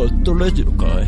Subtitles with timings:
[0.00, 1.06] ットラジオかい？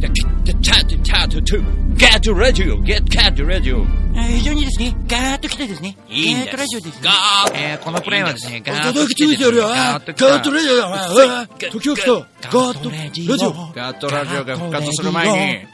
[0.00, 1.64] チャチャチャチャチャ
[1.98, 6.56] ガットラジオゲットガットラジオ非常にですね、ガーッと来てですね、いいんです。
[6.56, 7.00] ガーッとラジオですね。
[7.04, 12.12] ガーッえーこのプレイはですね、ガーッガと来てですね、ガーッとラジオだあ時を来た。
[12.12, 15.66] ガーッとラジオガットラジオが復活する前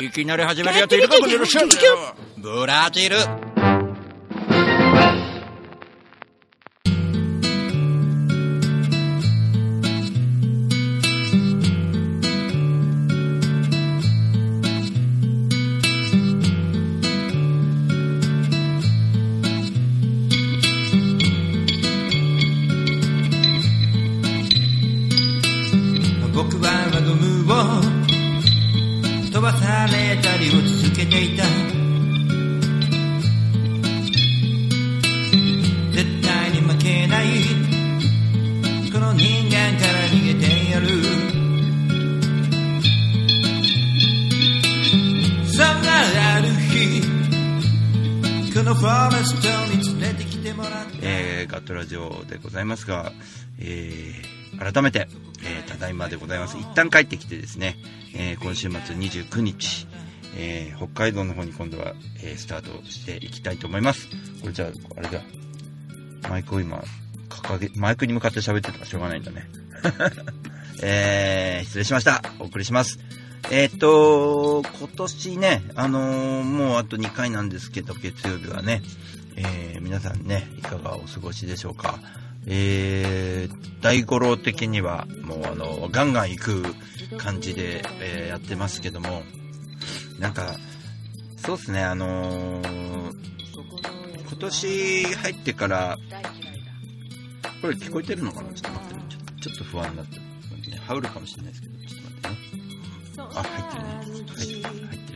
[0.00, 1.68] に、いきなり始めるやついるかもしれません
[2.38, 3.16] ブラジル
[27.48, 31.44] 飛ばされたりを続けていた。
[35.94, 37.24] 絶対に負けない
[38.92, 40.88] この人間から逃げてやる。
[45.50, 46.00] そんな
[46.36, 47.00] ある日
[48.52, 50.98] このフォレストに連れてきてもらって。
[51.00, 53.10] えーガットラジオでございますが、
[53.58, 55.06] えー改めて、
[55.78, 56.56] えーただいまでございます。
[56.58, 57.76] 一旦帰ってきてですね、
[58.14, 59.86] えー今週末29日、
[60.36, 64.08] えー北海道の方に今度は、えースタートしていきたいと思います。
[64.40, 65.22] これじゃあ、あれだ。
[66.28, 66.82] マイクを今、
[67.28, 69.48] 掲げ、マイクに向かって喋ってたらしょうがないんだね。
[70.82, 72.22] えー失礼しました。
[72.40, 72.98] お送りします。
[73.50, 78.82] えーっと、今年ね、あのーもうあと2回なんですけど、月曜日はね、
[79.36, 82.00] えー皆さんね、いかがお過ごしでしょうか。
[82.50, 86.62] えー、大五郎的には、もうあの、ガンガン行く
[87.18, 89.22] 感じで、えーやってますけども、
[90.18, 90.56] なんか、
[91.36, 93.18] そうですね、あのー
[94.28, 95.98] 今年入ってから、
[97.60, 98.52] これ聞こえてるのかな？
[98.52, 99.02] ちょっと待ってね。
[99.42, 100.22] ちょっと不安になってる。
[100.70, 102.68] ね、ハウるかもしれないですけど、ちょっと待ってね。
[103.34, 103.88] あ、入ってるね。
[103.94, 104.92] はい、入ってるね。
[104.92, 105.07] よし。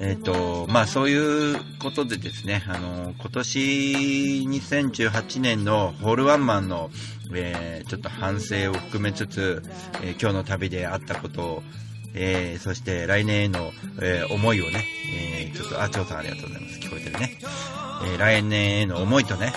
[0.00, 3.58] えっ、と、まあそういうことでですね、あの、今年
[4.48, 6.90] 2018年のホールワンマンの、
[7.34, 9.62] えーちょっと反省を含めつつ、
[10.02, 11.62] えー今日の旅であったことを、
[12.14, 13.70] えーそして来年への、
[14.00, 16.78] えー思いをね、えーちょっと、あ、長さんありがとうございます。
[16.80, 17.38] 聞こえてるね。
[18.04, 19.52] えー来年への思いとね、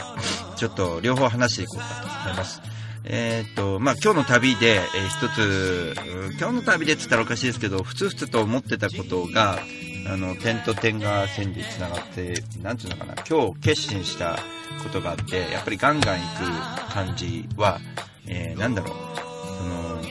[0.58, 1.86] ちょっと両方話していこうか
[2.24, 2.62] と思います。
[3.04, 5.96] えーと、まあ、今日の旅で、えー一つ、
[6.40, 9.60] 今日の旅でって言ったらおかしいですけど、ふつふつと思ってたことが、
[10.08, 14.40] あの、点と点が線で繋がって、なんていうのかな、今日決心した
[14.84, 16.22] ことがあって、やっぱりガンガン行
[16.90, 17.80] く感じは、
[18.28, 18.96] えーなんだろう、
[19.58, 20.02] その、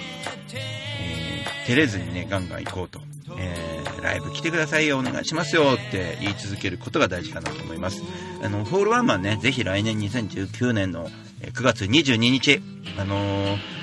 [0.55, 3.01] えー照れずにね、ガンガン行こうと。
[3.39, 8.03] えーライブ来てくださいよ、お願いしますよって言い続けることが大事かなと思います。
[8.43, 12.63] あの、ホールワンマンね、ぜひ来年2019年の9月22日、
[12.99, 13.81] あのー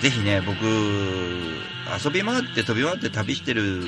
[0.00, 3.82] ぜひね、僕、遊び回って飛び回って旅してる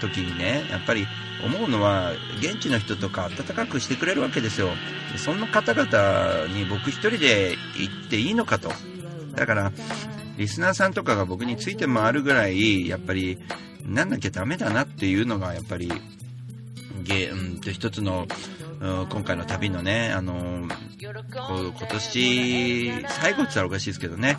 [0.00, 1.06] 時にね、やっぱり
[1.44, 4.68] 思うのは、現地の人とか温かくしてくれるわけですよ。
[5.16, 8.70] そんな方々に僕一人で行っていいのかと。
[9.34, 9.72] だから、
[10.36, 13.38] リスナーさんとかが僕について回るぐらい、やっぱり、
[13.86, 15.90] なんなきゃダメだなっていうのが、やっぱり、
[17.04, 18.26] げうんと一つの、
[18.80, 20.66] 今回の旅のね、あの、
[21.00, 24.38] 今年、最後って言ったらおかしいですけどね、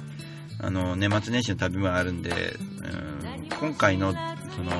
[0.60, 4.14] あの、年末年始の旅もあるんで、うん今回の、
[4.56, 4.72] その、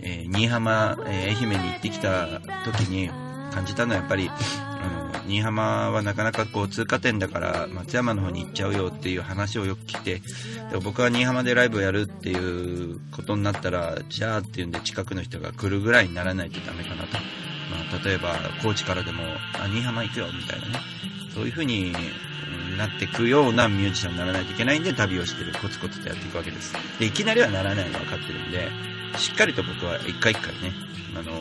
[0.00, 3.10] えー新居浜、えー愛媛に行ってきた時に
[3.52, 4.30] 感じたのはやっぱり、
[5.28, 10.22] 新居浜はなかなかこう通過点だから松山の方に行っちゃうよっていう話をよく聞いて、
[10.70, 17.18] でも僕は新居浜でライブをやるっていうことになったら、じゃあっていうんで近くの人が来るぐらいにならないとダメかなと。
[17.18, 19.22] まあ、例えば、高知からでも、
[19.60, 20.80] あ、新居浜行くよ、みたいなね。
[21.34, 21.92] そういうふうに
[22.78, 26.72] なっていくようなミュージシャンにならないといけないんで、旅をしてる、コツコツとやっていくわけです。
[26.98, 28.70] で、いきなりはならないの分かってるんで、
[29.18, 30.72] しっかりと僕は一回一回ね、
[31.16, 31.32] あの、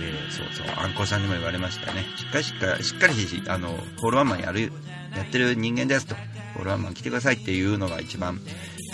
[0.00, 2.06] えーそうそう、あんこさんにも言われましたね。
[2.16, 3.14] しっかりしっかり、しっかり、
[3.48, 3.68] あの、
[3.98, 4.72] ホールワンマンやる、
[5.16, 6.14] やってる人間ですと、
[6.54, 8.40] ホールワンマン来てくださいっていうのが一番、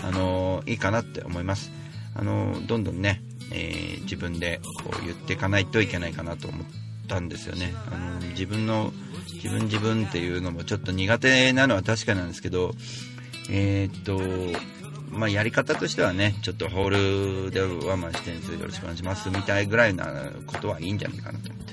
[0.02, 1.70] あの、いいかなって思います。
[2.14, 3.22] あの、どんどんね、
[3.52, 7.74] えー自分でこう言っていかないといけないかなと思ってたんですよね。
[7.90, 8.92] あの、自分の、
[9.34, 12.74] 自分自分っていうのもちょっと苦手なのは確かなんですけど、
[13.50, 14.20] えーっと、
[15.10, 21.64] まあ、やり方としてはね、ちょっとホールでワンマンしてんすよろしくお願いしますみたいぐらいなことはいいんじゃないかなと思っ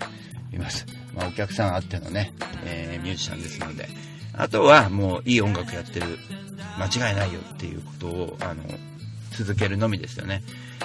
[0.49, 0.85] ています。
[1.13, 2.33] まあ、お客さんあってのね、
[2.65, 3.87] えーミュージシャンですので、
[4.33, 6.17] あとはもういい音楽やってる、
[6.79, 8.63] 間違いないよっていうことを、あの、
[9.37, 10.43] 続けるのみですよね。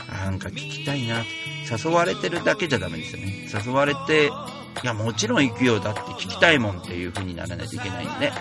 [0.09, 1.25] なんか聞きたいな。
[1.71, 3.49] 誘われてるだけじゃダメですよね。
[3.65, 4.27] 誘われて、
[4.83, 5.79] いや、もちろん行くよ。
[5.79, 8.33] だって聞きたいもんっていう風にならないといけないんで、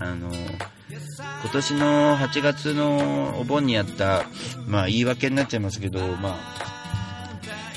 [0.00, 4.24] あの、今年の8月のお盆にやった、
[4.66, 6.36] まあ言い訳になっちゃいますけど、ま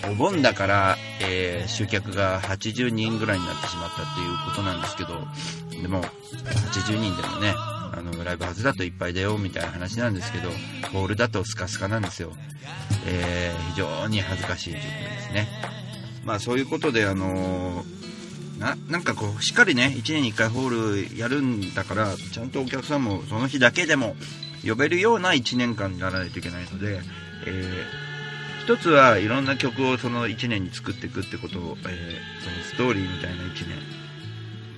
[0.04, 5.28] あ、お盆だから、えー、集客が80人ぐらいになってしまったっていうことなんですけど、
[5.82, 7.54] でも、80人でもね、
[7.94, 10.50] あの、ライブハウスだといっぱいだよ、みたいな話なんですけど、
[10.92, 12.34] ホールだとスカスカなんですよ。
[13.06, 15.48] えー、非常に恥ずかしい状況ですね。
[16.26, 17.98] まあそういうことで、あのー
[18.60, 24.16] ななんかこうしっかりね1年に1回ホールやるんだからちゃんとお客さんもその日だけでも
[24.68, 27.00] 呼べるような1年間にならないといけないので、
[27.46, 33.54] えー、一つはいろんな曲をその1年に作っていくってことを、えー、そのストーリーみたいな1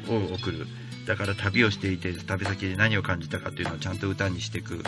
[0.07, 0.67] 年を送る
[1.09, 4.83] だから旅をしていて旅先で何を感じたかっていうのをちゃんと歌にしていく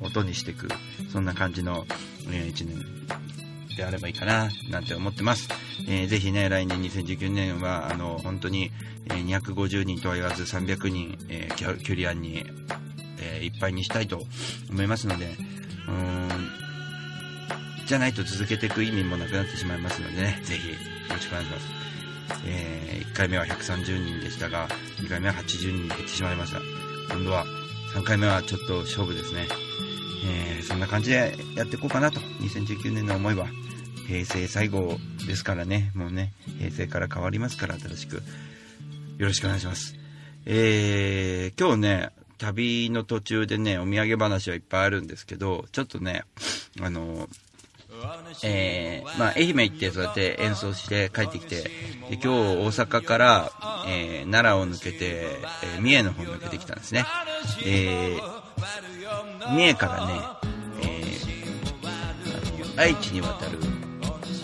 [0.00, 0.68] 音にしていく
[1.12, 1.84] そんな感じの、
[2.30, 5.48] えー、1年であればいいかな、なんて思ってます。
[5.88, 8.70] えー、ぜひね、来年2019年は、あの、本当に、
[9.08, 12.46] 250人とは言わず300人、えー、キュキュリアンに、
[13.18, 14.22] えー、いっぱいにしたいと
[14.70, 16.48] 思いますので、うーん、
[17.84, 20.76] じゃないと続けていく意味もなくなってしまいますのでね、ぜひ、よ
[21.10, 21.66] ろしくお願いします。
[22.46, 24.68] えー、1回目は130人でしたが、
[25.00, 26.60] 2回目は80人減ってしまいました。
[27.14, 27.44] 今度は
[27.94, 29.46] 3回目はちょっと勝負ですね。
[30.26, 33.46] えー、そんな感じでやっていこうかなと、2019年の思いは。
[34.06, 38.16] 平成最後ですからね、もうね、平成から変わりますから、新しく。
[38.16, 39.94] よろしくお願いします。
[40.46, 46.24] えー、今日ね、旅の途中でね、お土産話はいっぱいあるんですけど、ちょっとね、
[46.80, 47.28] あの、
[48.42, 51.70] えー、まあ、愛媛行ってそうやって演奏して帰ってきて、で
[52.12, 53.52] 今日大阪から、
[53.86, 55.26] えー、奈良を抜けて、
[55.62, 57.06] えー、三重の方に抜けてきたんですね。
[57.64, 60.12] えー、三重からね、
[60.82, 63.58] えー、愛知に渡る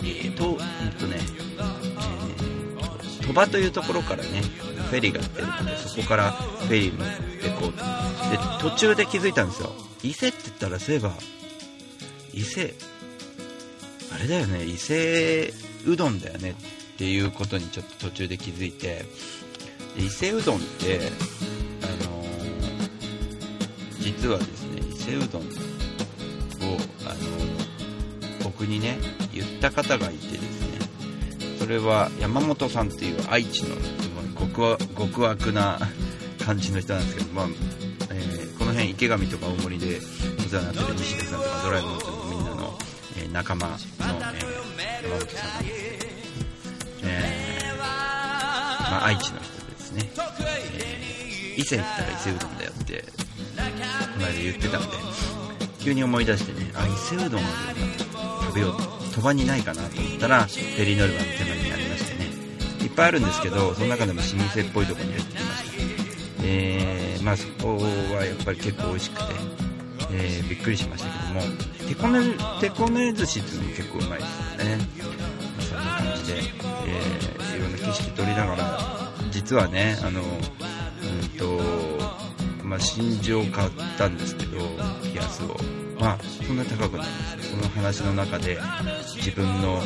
[0.03, 4.41] えと、えっとね、えー、鳥羽というところからね、
[4.89, 7.09] フェリーが出るので、そこからフェリー乗っ
[7.41, 7.71] てこう
[8.31, 9.71] で、途中で気づいたんですよ。
[10.03, 11.11] 伊勢って言ったら、そういえば、
[12.33, 12.73] 伊勢、
[14.13, 15.53] あれだよね、伊勢
[15.87, 16.53] うどんだよねっ
[16.97, 19.05] ていうことにちょっと途中で気づいて、
[19.97, 20.99] 伊勢うどんって、
[21.81, 25.45] あのー、実はですね、伊勢うどんを、
[27.05, 28.97] あのー、僕にね、
[29.33, 33.75] 言った方がいてですねそれは山本さんっていう愛知の
[34.39, 35.79] 極極悪な
[36.43, 37.45] 感じの人なんですけど、まあ
[38.09, 39.99] えー、この辺池上とか大森で
[40.39, 41.95] お世話になってる西出さんとかドライブの
[42.29, 42.50] みんな、
[43.21, 46.07] えー、仲間の、えー、山本さんなんです。
[47.03, 47.83] えー、ま
[49.03, 54.87] あ、愛知の人ですね、えー、伊勢行ったら伊勢うどんだよってこの間言ってたんで
[55.79, 57.93] 急に思い出してねあ伊勢うどんあるよな
[58.45, 58.83] 食べようと
[59.15, 62.31] 鳥羽にないかなと思ったらフェリー乗り場の手前にありましてね。
[62.83, 65.71] いっぱいあるんですけどその中でも老舗っぽいとこに入ってきました。
[66.43, 69.23] えー、まあそこはやっぱり結構美味しくて、
[70.11, 71.41] えー、びっくりしましたけども
[71.91, 72.19] 手こね
[72.61, 74.79] 手こね寿司っていうのも結構うまいですよね、
[75.59, 78.79] そんな感じで、えー、いろんな景色撮りながら
[79.29, 80.29] 実はねあのうん
[81.37, 81.59] と
[82.63, 84.59] まあ真珠を買ったんですけど
[85.03, 85.57] ピアスを
[85.99, 86.17] まあ
[86.47, 87.51] そんな高くないんです。
[87.51, 88.57] よその話の中で
[89.17, 89.81] 自分の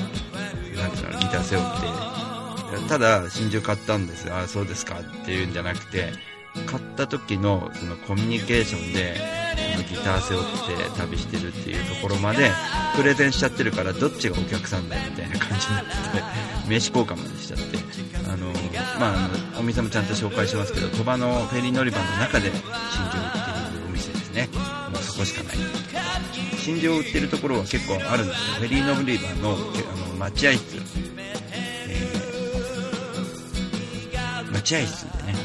[0.75, 4.31] 何ていうのギター背負ってただ真珠買ったんです。
[4.31, 6.13] ああそうですかっていうんじゃなくて
[6.68, 9.44] 買った時のそのコミュニケーションで
[9.75, 12.51] のギター背負って旅してるっていうところまで
[12.95, 15.89] プレゼンしちゃってるからどっちがお客さんだよみたいな感じになって
[16.67, 17.85] 名刺交換までしちゃって。
[18.27, 18.51] あの
[18.99, 19.29] まあ
[19.59, 22.59] お店もちゃんと紹介しますけど鳥羽のフェリー乗り場の中で真
[23.09, 24.49] 珠を売っているお店ですね。
[24.91, 25.57] もうそこしかない。
[26.57, 28.55] 真珠を売ってるところは結構あるんですよ。
[28.57, 29.53] フェリーノブリーバーのあ
[30.09, 30.77] の待合室、
[31.17, 35.35] えー、待合室でね、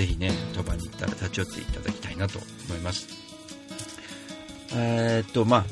[0.00, 2.38] ぜひね、鳥羽に行ったら立ち寄っていただきたいなと
[2.70, 3.06] 思います。
[4.72, 5.64] えー、っと、まあ、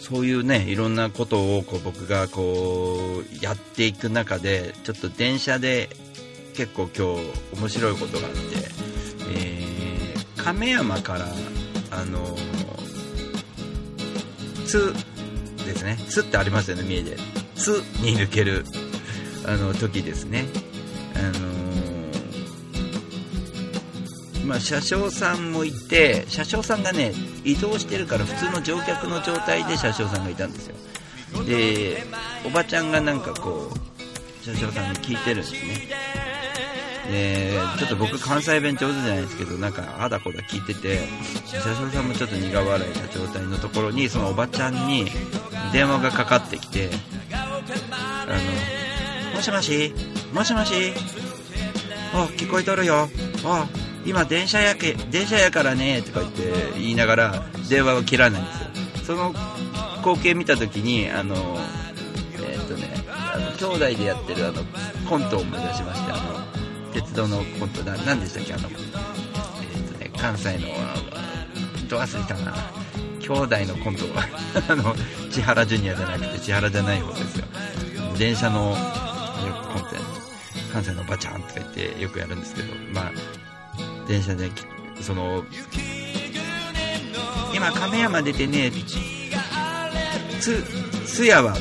[0.00, 5.88] そういうね、いろんなことをこう僕がこう、やっていく中で、ちょっと電車で
[6.56, 8.38] 結構今日面白いことがあって、
[9.30, 11.26] えー、亀山から
[11.92, 12.36] あの
[14.66, 14.92] 「つ」
[15.64, 17.16] ですね「つ」ってありますよね三重で
[17.54, 17.68] 「つ」
[18.02, 18.64] に抜ける
[19.44, 20.44] あの時ですね。
[21.14, 21.55] あの
[24.46, 27.12] まあ、車掌さんもいて車掌さんがね
[27.44, 30.76] 移動してるから普通の乗客の状態で車掌さんがいたんですよ。
[31.44, 32.04] で
[32.46, 35.58] おばちゃんがなんかこう車掌さんに聞いてるんですね。
[37.10, 41.00] でちょっと僕関西弁上手じゃないですけどなんかあだこだ聞いてて
[41.46, 45.06] 車掌さんもちょっと苦笑いした状態のところにそのおばちゃんに
[45.72, 46.90] 電話がかかってきて
[47.30, 49.92] あのもしもし？
[50.32, 50.92] もしもし
[52.12, 53.08] あ聞こえとるよ。
[53.44, 53.66] あ、
[54.06, 56.42] 今電車やけ、電車やからね、とか言って
[56.74, 58.66] 言いながら電話を切らないんですよ。
[59.04, 59.34] その
[59.98, 61.34] 光景見た時に、あの、
[62.38, 64.62] えーっとね、あの、兄弟でやってるあの、
[65.08, 70.94] コントを思い出しまして、あの、鉄道のコント、な、何でしたっけ、あの、えーっとね、関西の、あ
[71.88, 72.54] ど忘れたな。
[73.20, 74.22] 兄弟のコントは
[74.68, 74.94] あの、
[75.30, 77.44] 千原ジュニアじゃなくて千原じゃない方ですよ。
[78.16, 78.76] 電車の
[79.72, 80.00] コントや
[80.72, 83.12] 関西のおばちゃんとか言ってよくやるんですけど、まあ、
[84.06, 84.50] 電車で、
[85.00, 85.44] その、
[87.54, 88.70] 今亀山出てね、
[90.40, 90.62] つ、
[91.06, 91.60] つやわ、と。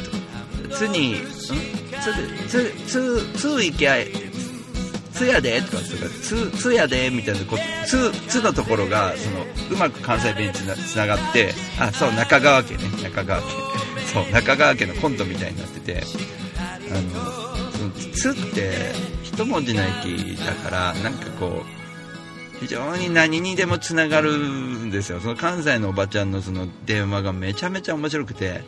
[0.75, 1.15] つに、ん？
[2.01, 2.13] つ、
[2.49, 3.95] つ、つ、つ行きゃ、
[5.13, 5.61] つやで？
[5.61, 5.83] とか、
[6.21, 7.09] つ、つやで？
[7.09, 13.47] みたいなこと、つ、つのところが、その、うまく関西弁につなつながって、あ、そう、中川家ね、中川家。
[14.13, 16.03] そう、中川家のコントみたいになってて、
[16.59, 18.91] あの、その、つって、
[19.23, 21.84] 一文字の駅だから、なんかこう、
[22.59, 25.19] 非常に何にでもつながるんですよ。
[25.19, 28.63] その関西のおばちゃんのその電話がめちゃめちゃ面白くて、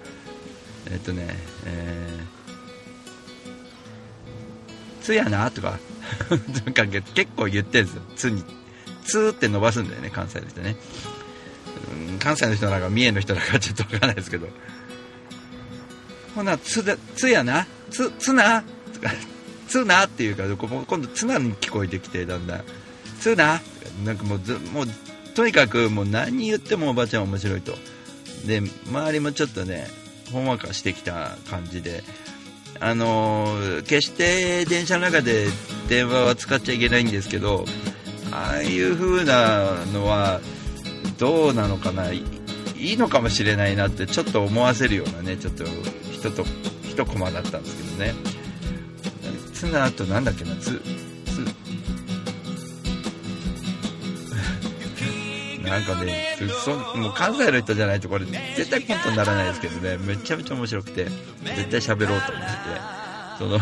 [0.91, 5.79] えっとね、えー、つやなとか、
[6.65, 8.01] なんか結構言ってるんですよ。
[8.15, 8.44] つに、
[9.06, 10.75] つって伸ばすんだよね、関西の人ね。
[12.10, 14.48] うん関西の人なんか三重の人なんかちょっとわかんないですけど。
[16.36, 17.65] ほな、つだ、つやな？
[17.89, 18.63] つ、つな？
[18.94, 19.12] とか、
[19.67, 20.06] つな？
[20.06, 22.63] っていうから、今度つなに聞こえてきて、だんだん。
[23.27, 23.62] つな
[24.05, 24.39] なんかもう、
[24.72, 24.88] もう、
[25.36, 27.75] とにかくもう何言ってもおばちゃん面白いと。
[28.46, 29.88] で、周りもちょっとね、
[30.31, 32.03] ほんわかしてきた感じで、
[32.79, 35.48] あのー決して電車の中で
[35.89, 37.65] 電話は使っちゃいけないんですけど、
[38.31, 40.41] ああいう風なのは、
[41.17, 42.24] どうなのかない
[42.79, 45.63] いのかもしれないなってちょっと思わせるようなね、ちょっと
[46.12, 46.46] 一と、
[46.84, 48.13] 一コマだったんですけどね。
[49.53, 50.79] つなとなんだっけな、つ、
[55.67, 61.15] なんかね、そもう関西の人じゃないとこれ絶対コントにならないですけどね、めちゃめちゃ面白くて、絶
[61.69, 63.59] 対喋ろうと思ってて、その、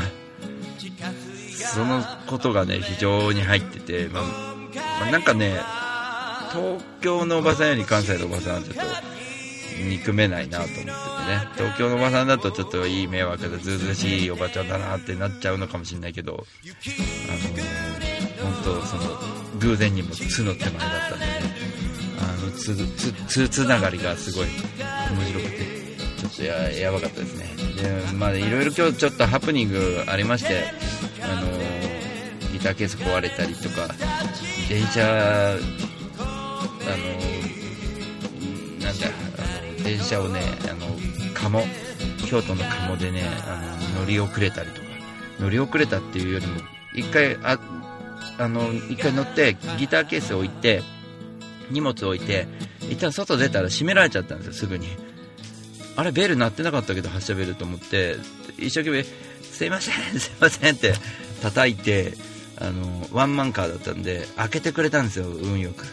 [1.55, 4.23] そのことがね、非常に入ってて、まあ、
[5.01, 5.59] まあなんかね、
[6.51, 8.81] 東京のおばさんより関西のおばさんはちょっと
[9.83, 10.93] 憎めないなと思っててね。
[11.55, 16.37] 東京のおばさんだとちょっといい迷惑でずうずうしいおばちゃんだなってなっちゃうのかもしれないけどあ
[18.41, 19.03] の本当その
[19.59, 21.64] 偶然にも「つ」の手前だったんでね。
[22.45, 24.47] のつつつつながりがすごい
[25.11, 25.57] 面白くて
[26.19, 27.45] ちょっとややばかったですね。
[27.75, 30.63] でまあいろいろ今日ちょっとハプニングありまして
[31.21, 31.51] あの
[32.51, 33.87] ギターケース壊れたりとか
[34.69, 37.05] 電車あの
[38.79, 40.87] なんだあの電車をねあの
[41.33, 41.61] 鴨
[42.25, 44.87] 京都の鴨でねあの乗り遅れたりとか
[45.39, 46.61] 乗り遅れたっていうよりも
[46.93, 47.59] 一回あ
[48.37, 50.81] あの一回乗ってギターケース置いて
[51.71, 52.47] 荷物置いて
[52.81, 54.87] 一旦外出たら閉められちゃったんですよすぐに
[55.95, 58.17] あれベル鳴ってなかったけど発車ベルと思って
[58.57, 60.93] 一生懸命すいませんすいませんって
[61.41, 62.13] 叩いて
[62.59, 65.85] あのワンマンカーだったんで開けてくれたんですよ運よく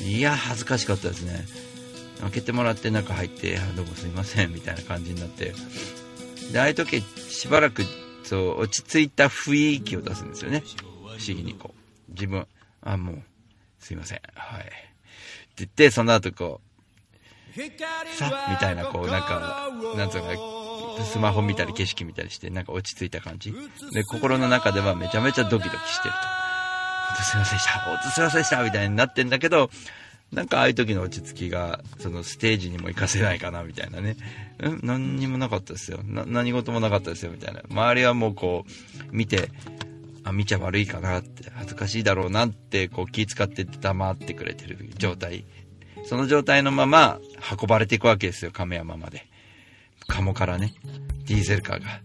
[0.00, 1.44] いや、恥ずかしかったですね。
[2.20, 5.52] 開けてもらって中入って、どうもすいません、みたいな感じになって。
[6.52, 7.82] で、ああいう時、しばらく、
[8.24, 10.62] そう、落ち着いた雰囲気を出すんですよね。
[10.66, 11.74] 不思議にこ
[12.08, 12.12] う。
[12.12, 12.46] 自分、
[12.82, 13.22] あ、もう、
[13.78, 14.60] すいません、はい。
[14.60, 14.72] って
[15.58, 17.58] 言って、その後こう、
[18.16, 20.34] さみたいな、こう、なんか、なんつうのか
[20.98, 23.54] な、スマホ見たり景色見たりして、なんか落ち着いた感じ。
[23.92, 26.20] で、心の中ではめちゃめちゃドキドキしてると。
[26.20, 27.78] 本当すいませんでした。
[27.80, 28.62] 本当すいませんでした。
[28.62, 29.70] みたいになってんだけど、
[30.30, 34.12] なんかああいう時の落ち着きが、そのステージにも活かせないかな、みたいなね。
[34.12, 34.16] ん？
[34.82, 36.00] 何にもなかったですよ。
[36.04, 37.62] な、何事もなかったですよ、みたいな。
[37.70, 38.70] 周りはもうこう、
[39.10, 39.48] 見て、
[40.28, 45.44] あ、見ちゃ悪いかなって、恥ずかしいだろうなって、こう気使って黙ってくれてる状態。
[46.04, 47.18] その状態のまま
[47.60, 49.26] 運ばれていくわけですよ、亀山まで。
[50.06, 50.74] 鴨からね、
[51.26, 52.00] ディーゼルカーが。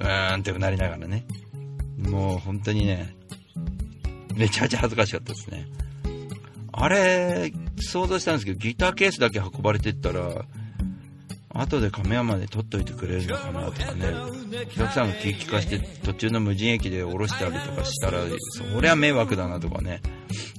[0.00, 1.24] ーんってうなりながらね。
[1.98, 3.14] もう本当にね、
[4.36, 5.66] めちゃめちゃ恥ずかしかったですね。
[6.72, 10.44] あれ、想像したんですけど、ギターケースだけ運ばれてったら、
[11.58, 14.06] 後で亀山で撮っといてくれるのかなとかね、
[14.64, 18.20] お客さんが気利かして途中の無人駅で降ろしたりとかしたら、
[18.72, 20.00] そりゃ迷惑だなとかね、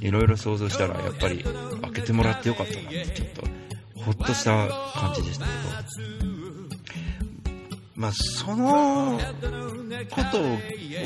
[0.02, 1.44] いろいろ想像したら、やっぱり
[1.82, 3.44] 開けてもらってよかったなって、ちょっと、
[4.02, 6.30] ほっとした感じでしたけど。
[7.96, 9.20] まあ、その
[10.10, 10.40] こと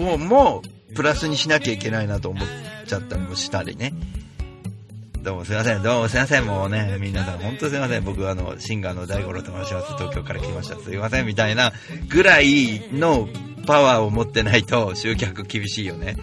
[0.04, 2.48] をもうプラスにしなきゃいけないなと思っ
[2.86, 3.94] ちゃったりもしたりね。
[5.24, 5.82] どうもすいません。
[5.82, 6.46] どうもすいません。
[6.46, 8.04] もうね、皆さん本当すいません。
[8.04, 9.94] 僕あの、シンガーの大五郎と申します。
[9.94, 10.76] 東京から来ました。
[10.78, 11.26] すいません。
[11.26, 11.72] みたいな
[12.10, 13.30] ぐらいの
[13.66, 16.18] パワーを持ってないと集客厳しいよね。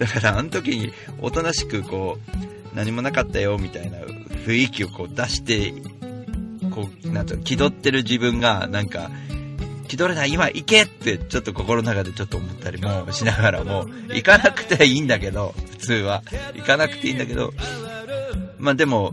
[0.00, 2.18] だからあの時におとなしくこ
[2.72, 5.72] う、何もなかったよみたいな雰囲気をこう出して、
[6.72, 9.08] こう、なんていうの、気取ってる自分が、なんか、
[9.86, 16.22] 気取れない、今行けってちょっと心の中でちょっと思ったりもしながらも、行かなくていいんだけど、普通は。
[16.54, 17.52] 行かなくていいんだけど、
[18.62, 19.12] まあでも、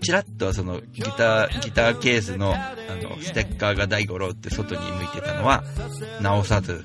[0.00, 5.62] ちらっとそのギター、ギターケースのあのステッカーが大五郎って外に向いてたのは、
[6.22, 6.82] 直さず、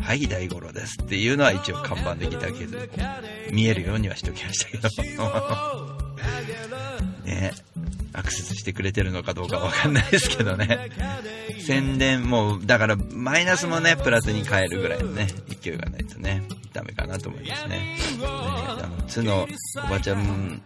[0.00, 5.98] はい大五郎ですっていうのは一応看板でギターケースで見えるようにはしておきましたけど。
[7.24, 7.52] ね
[8.14, 10.90] アクセスしてくれてるのかどうかわかんないですけどね。
[11.60, 15.28] 宣伝もう、だからマイナスもね、プラスに変えるぐらいのね、
[15.62, 16.42] 勢いがないとね、
[16.72, 17.68] ダメかなと思いますね。
[17.68, 19.46] ねあの、つの
[19.84, 20.62] おばちゃん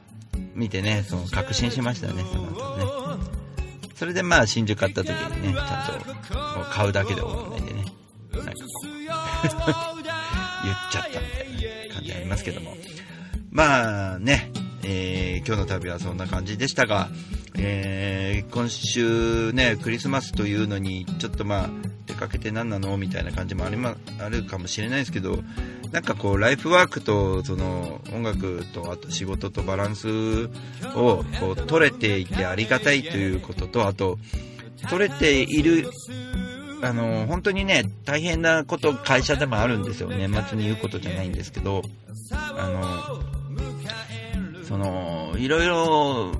[0.55, 2.85] 見てね、その確信しましたね、その後ね。
[3.95, 7.85] それでまあ真珠買った時にね、ちゃんと買うだけで終わらないんでね、
[8.33, 10.03] なんかこう
[10.65, 12.77] 言っちゃったみたいな感じありますけども。
[13.51, 14.51] まあね、
[14.83, 17.11] えー、今日の旅はそんな感じでしたが、
[17.65, 21.71] えー、今週ね、クリスマスというのに、ちょっとまあ、
[22.07, 25.39] 出かけて何なのみたいな感じもありま、あるかもしれないですけど、
[25.93, 30.47] なんかこう、ライフワークと、その、音楽と、あと仕事とバランス
[30.97, 34.19] を、こう、取れていてありがたいということと、あと、
[34.91, 35.89] 取れている、
[36.83, 40.09] あの、本当にね、大変なこと会社でもあるんですよ。
[40.09, 41.83] 年末に言うことじゃないんですけど、
[42.33, 46.33] あの、その、いろいろ、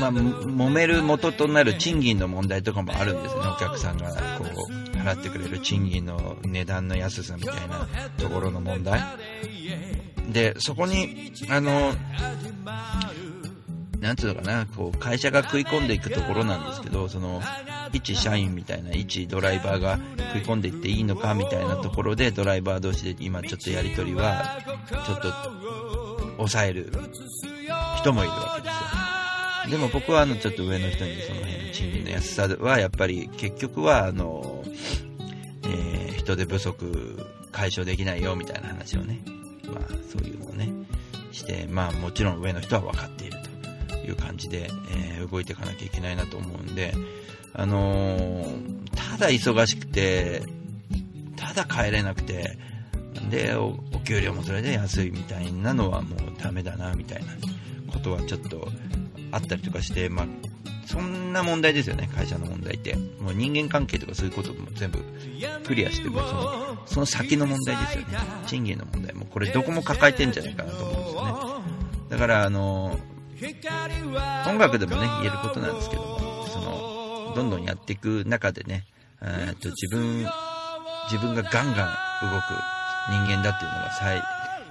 [0.00, 3.40] まあ、揉める元となる賃金の問題とかもあるんですね。
[3.46, 9.00] お客さんが、こう、払ってくれる賃金の値段の安さみたいなところの問題。
[10.32, 11.94] で、そこに、あの、
[14.00, 17.40] なんつうのかな、こう、会社が食い込んでいくところなんですけど、その、
[17.92, 19.98] 一社員みたいな、一ドライバーが
[20.34, 24.58] 食い込んでいっていいのかみたいなところで、ドライバー同士で今ちょっとやりとりは、
[24.88, 25.32] ちょっと、
[26.38, 26.92] 抑える
[27.98, 28.61] 人もいるわけ
[29.72, 29.78] で。
[29.78, 34.62] も僕はあのちょっと上の人にその辺の賃金の安さはやっぱり結局はあの、
[35.64, 37.18] えー、人手不足
[37.50, 39.20] 解消できないよみたいな話をね、
[39.66, 40.68] まあそういうのをね、
[41.32, 43.38] して、まあもちろん上の人は分かっている
[43.88, 46.92] という感じで、えー、動いていかなきゃいけないなと思うんで、
[47.54, 50.42] あのー、ただ忙しくて、
[51.36, 52.58] ただ帰れなくて、
[53.30, 57.32] でお、お給料もそれで安いみたいなのはもうダメだなみたいな
[57.92, 58.68] ことはちょっと
[59.32, 60.26] あったりとかして、まあ、
[60.86, 62.94] そんな問題ですよね、会社の問題って。
[63.20, 64.98] もう人間関係とかそういうことも全部
[65.64, 68.18] クリアしても、その、その先の問題ですよね。
[68.46, 71.32] 賃金の問題も、これどこも抱えてんじゃないかなと思うんですよね。
[72.10, 73.00] だから、あの、
[74.46, 78.84] 音楽でもね、言えることなんですけども、その、どんどんやっていく中でね、
[79.22, 80.26] えと自分、
[81.10, 82.54] 自分がガンガン動く
[83.08, 84.22] 人間だっていうのが最、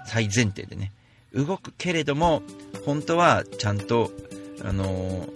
[0.05, 0.91] 最前提でね、
[1.33, 2.43] 動くけれども、
[2.85, 4.11] 本当はちゃんと
[4.63, 5.27] あの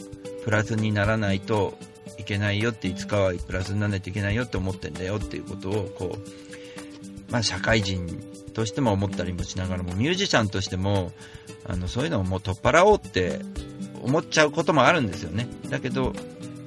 [0.44, 1.78] プラスにならないと
[2.20, 8.08] いけないよっていつかはプラスにならないといけないよって思ってんだよっていうことをこう、まあ、社会人
[8.54, 11.12] としても思ったりもしながらもミュージシャンとしても
[11.66, 13.40] あのそういうのをもう取っ払おうって
[14.02, 15.48] 思っちゃうこともあるんですよね。
[15.70, 16.14] だけど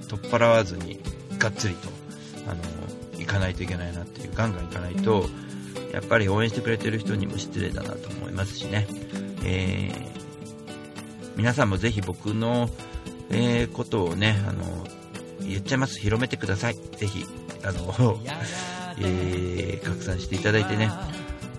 [0.09, 1.01] 取っ払わずに
[1.39, 1.89] がっつりと
[2.49, 2.63] あの
[3.19, 5.27] 行かないといけないなっていうガンガン行かないと
[5.93, 8.87] やっぱり応援してくれてる人にも失礼だなと思いますしね、
[9.45, 10.18] えー
[11.39, 12.69] 皆さんもぜひ僕の、
[13.31, 14.85] えー、ことをね、あの、
[15.41, 16.01] 言っちゃいます。
[16.01, 16.75] 広めてください。
[16.75, 17.25] ぜひ、
[17.63, 18.21] あの、
[18.99, 21.07] えー、拡散していただいてね、ま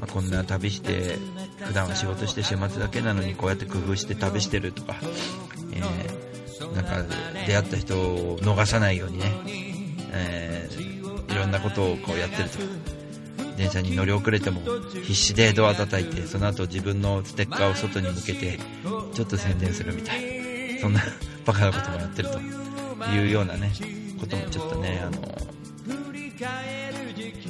[0.02, 1.18] あ、こんな旅して、
[1.64, 4.98] 普段は仕事して週末だけなのにこうやって工夫して旅してるとか、
[5.72, 7.16] えー、なんか
[7.48, 9.32] 出会った人を逃さないようにね、
[10.12, 12.99] えー、いろんなことをこうやってると。
[13.60, 14.62] 電車に乗り遅れても
[15.04, 18.58] 必死でドア叩いてその後自分のステッカーを外に向けて
[19.14, 20.80] ちょっと宣伝するみたい。
[20.80, 21.02] そんな
[21.46, 22.40] バカなこともやってると
[23.10, 23.70] いうようなね
[24.18, 25.38] こともちょっとねあの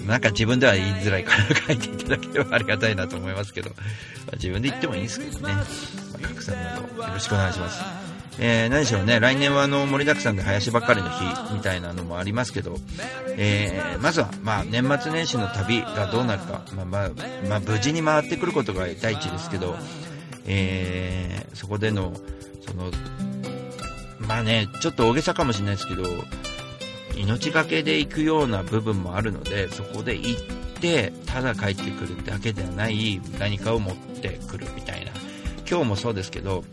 [0.08, 3.70] なんか自分では言いづらいから書いていただければありがたいなと思いますけど、
[4.34, 8.09] 自分で言ってもいいんですけどね、まあ、拡散などよろしくお願いします。
[8.38, 12.76] えー、何でしょうね、来年はあの盛りだくさんで林ばっかりの日みたいなのもありますけど、
[13.38, 17.10] えー、まずは、まあ、年末年始の旅がどうなるか、まあまあ、
[17.50, 19.76] まあ、無事に回ってくることが第一ですけど、
[20.46, 22.14] えー、そこでの、
[22.66, 22.92] その、
[24.20, 26.04] まあね、ちょっと大げさかもしれないですけど、
[27.16, 30.42] 命がけで行くような部分もあるので、そこで行っ
[30.80, 35.12] て、ただ帰ってくるだけではない何かを持ってくるみたいな。
[35.70, 36.64] 今日もそうですけど、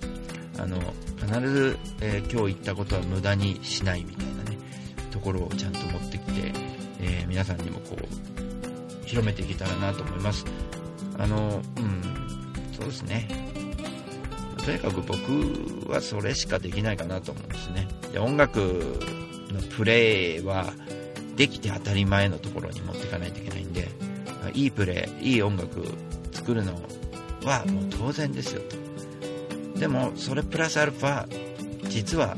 [0.59, 0.79] あの、
[1.16, 4.59] 必ず、えー、今日言ったことは無駄にしないみたいなね、
[5.11, 6.53] ところをちゃんと持ってきて、
[7.01, 10.45] えー、皆さんにもこう、広めていけたらなと思います。
[11.19, 12.03] あの、うん、
[12.73, 13.29] そうですね。
[14.64, 17.87] とにかく僕はそれしかできないかなと思うんですね。
[18.12, 18.59] で、音楽
[19.53, 20.73] のプレイは
[21.37, 23.88] できて当たり前のところに持っていかないといけないんで、
[24.55, 25.85] いいプレイ、いい音楽
[26.33, 26.73] 作るの
[27.45, 28.86] はもう当然ですよと。
[29.79, 31.27] でも、それプラスアルファ、
[31.89, 32.37] 実は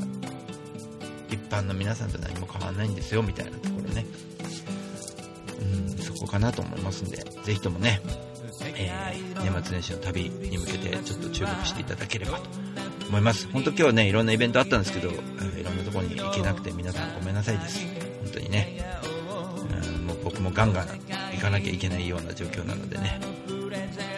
[1.29, 4.05] 一般の皆さんと何も変わらないんですよみたいなところね。
[5.61, 8.01] うん、そこかなと思いますんで、ぜひともね、
[8.75, 12.49] えー年末年始の旅に向けてちょっと注目していただければと
[13.07, 13.47] 思います。
[13.51, 15.13] 本当今日ね、いろんなイベントあったんですけど、い
[15.63, 17.79] ろんなところに行けなくて皆さんごめんなさいです。
[18.23, 18.85] 本当にね。
[19.93, 20.87] うんもう僕もガンガン
[21.33, 23.19] 行かなきゃいけないような状況なのでね、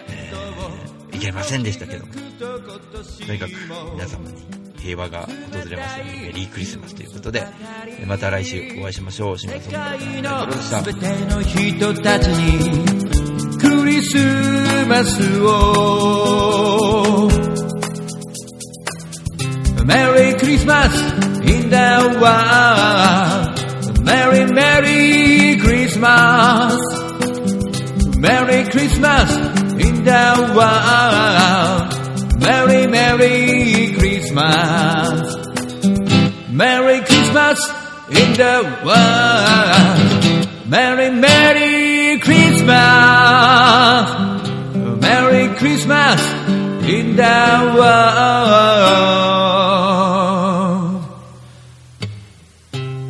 [0.10, 2.48] えー行けませんでしたけども、と
[3.34, 3.52] にかく
[3.94, 4.36] 皆様に
[4.80, 5.30] 平和が訪
[5.70, 7.46] れますようメリークリスマスということで
[8.08, 9.38] また来週お会いしましょう。
[9.38, 9.74] 志村さん
[10.24, 14.18] の全ての人たちにクリス
[14.88, 17.30] マスを
[19.86, 21.00] メリークリスマス
[21.44, 21.76] in the
[22.20, 23.52] world.
[24.04, 26.78] メリーメリークリスマス
[28.20, 29.38] メリークリ Christmas
[29.80, 30.12] in the
[30.56, 31.91] world.
[32.42, 35.36] Merry, Merry Christmas.
[36.50, 37.60] Merry Christmas
[38.10, 40.68] in the world.
[40.68, 42.72] Merry, Merry Christmas.
[45.06, 46.22] Merry Christmas
[46.90, 48.62] in the world.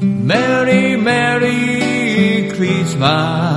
[0.03, 3.50] Merry, Merry Christmas.